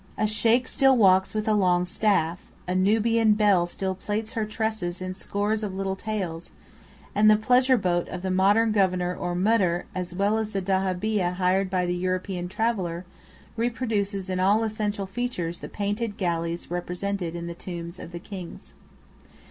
A 0.17 0.25
Sheykh 0.25 0.67
still 0.67 0.97
walks 0.97 1.35
with 1.35 1.47
a 1.47 1.53
long 1.53 1.85
staff; 1.85 2.47
a 2.67 2.73
Nubian 2.73 3.33
belle 3.33 3.67
still 3.67 3.93
plaits 3.93 4.33
her 4.33 4.47
tresses 4.47 4.99
in 4.99 5.13
scores 5.13 5.61
of 5.61 5.75
little 5.75 5.95
tails; 5.95 6.49
and 7.13 7.29
the 7.29 7.35
pleasure 7.37 7.77
boat 7.77 8.07
of 8.07 8.23
the 8.23 8.31
modern 8.31 8.71
Governor 8.71 9.15
or 9.15 9.35
Mudîr, 9.35 9.83
as 9.93 10.15
well 10.15 10.39
as 10.39 10.53
the 10.53 10.61
dahabeeyah 10.63 11.35
hired 11.35 11.69
by 11.69 11.85
the 11.85 11.93
European 11.93 12.49
traveller, 12.49 13.05
reproduces 13.55 14.27
in 14.27 14.39
all 14.39 14.63
essential 14.63 15.05
features 15.05 15.59
the 15.59 15.69
painted 15.69 16.17
galleys 16.17 16.71
represented 16.71 17.35
in 17.35 17.45
the 17.45 17.53
tombs 17.53 17.99
of 17.99 18.11
the 18.11 18.17
kings. 18.19 18.73